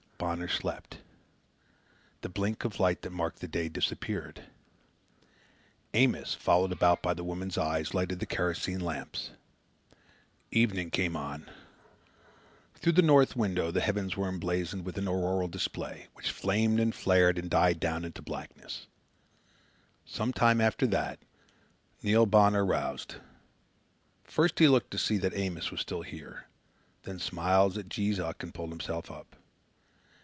[0.21, 0.99] Bonner slept.
[2.21, 4.43] The blink of light that marked the day disappeared.
[5.95, 9.31] Amos, followed about by the woman's eyes, lighted the kerosene lamps.
[10.51, 11.49] Evening came on.
[12.75, 16.93] Through the north window the heavens were emblazoned with an auroral display, which flamed and
[16.93, 18.85] flared and died down into blackness.
[20.05, 21.17] Some time after that,
[22.03, 23.15] Neil Bonner roused.
[24.23, 26.47] First he looked to see that Amos was still there,
[27.03, 29.35] then smiled at Jees Uck and pulled himself up.